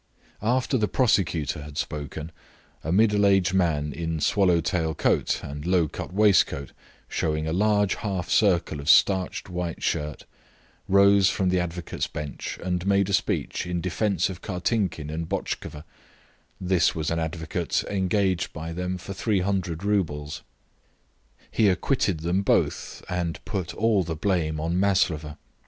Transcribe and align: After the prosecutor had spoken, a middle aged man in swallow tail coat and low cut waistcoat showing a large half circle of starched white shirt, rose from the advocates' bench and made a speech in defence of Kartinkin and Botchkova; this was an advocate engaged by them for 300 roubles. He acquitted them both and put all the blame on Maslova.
After 0.41 0.79
the 0.79 0.87
prosecutor 0.87 1.61
had 1.61 1.77
spoken, 1.77 2.31
a 2.83 2.91
middle 2.91 3.23
aged 3.23 3.53
man 3.53 3.93
in 3.93 4.19
swallow 4.19 4.59
tail 4.59 4.95
coat 4.95 5.41
and 5.43 5.63
low 5.63 5.87
cut 5.87 6.11
waistcoat 6.11 6.71
showing 7.07 7.47
a 7.47 7.53
large 7.53 7.93
half 7.93 8.27
circle 8.27 8.79
of 8.79 8.89
starched 8.89 9.47
white 9.47 9.83
shirt, 9.83 10.25
rose 10.87 11.29
from 11.29 11.49
the 11.49 11.59
advocates' 11.59 12.07
bench 12.07 12.57
and 12.63 12.87
made 12.87 13.09
a 13.09 13.13
speech 13.13 13.67
in 13.67 13.79
defence 13.79 14.27
of 14.27 14.41
Kartinkin 14.41 15.11
and 15.11 15.29
Botchkova; 15.29 15.83
this 16.59 16.95
was 16.95 17.11
an 17.11 17.19
advocate 17.19 17.83
engaged 17.87 18.51
by 18.53 18.73
them 18.73 18.97
for 18.97 19.13
300 19.13 19.83
roubles. 19.83 20.41
He 21.51 21.67
acquitted 21.69 22.21
them 22.21 22.41
both 22.41 23.05
and 23.07 23.39
put 23.45 23.75
all 23.75 24.01
the 24.01 24.15
blame 24.15 24.59
on 24.59 24.79
Maslova. 24.79 25.37